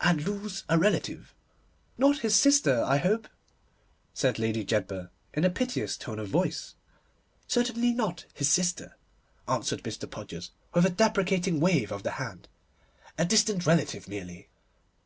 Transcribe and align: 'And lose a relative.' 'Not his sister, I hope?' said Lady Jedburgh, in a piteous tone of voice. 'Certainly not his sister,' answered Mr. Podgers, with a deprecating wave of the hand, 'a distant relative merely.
'And 0.00 0.24
lose 0.24 0.64
a 0.70 0.78
relative.' 0.78 1.34
'Not 1.98 2.20
his 2.20 2.34
sister, 2.34 2.82
I 2.84 2.96
hope?' 2.96 3.28
said 4.14 4.38
Lady 4.38 4.64
Jedburgh, 4.64 5.10
in 5.34 5.44
a 5.44 5.50
piteous 5.50 5.98
tone 5.98 6.18
of 6.18 6.28
voice. 6.28 6.74
'Certainly 7.46 7.92
not 7.92 8.24
his 8.32 8.48
sister,' 8.48 8.96
answered 9.46 9.82
Mr. 9.82 10.10
Podgers, 10.10 10.52
with 10.72 10.86
a 10.86 10.88
deprecating 10.88 11.60
wave 11.60 11.92
of 11.92 12.02
the 12.02 12.12
hand, 12.12 12.48
'a 13.18 13.26
distant 13.26 13.66
relative 13.66 14.08
merely. 14.08 14.48